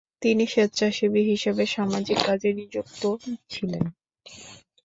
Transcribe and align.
তিনি 0.21 0.43
স্বেচ্ছাসেবী 0.47 1.21
হিসেবে 1.31 1.63
সামাজিক 1.67 2.19
কাজে 2.21 2.49
নিযুক্ত 2.59 3.01
ছিলেন। 3.49 3.85